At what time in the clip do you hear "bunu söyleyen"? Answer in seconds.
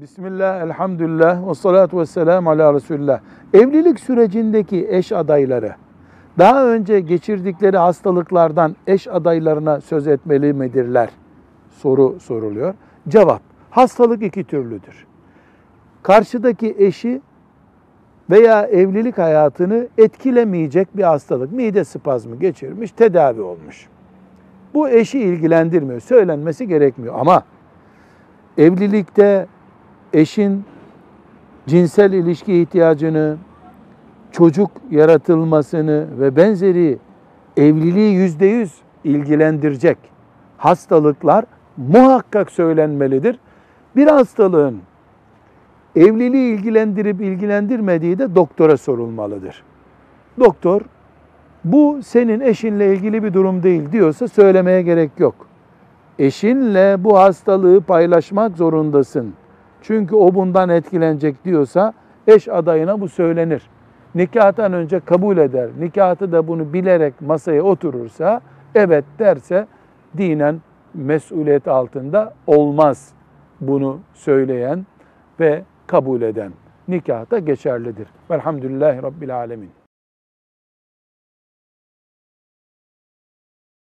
73.60-74.86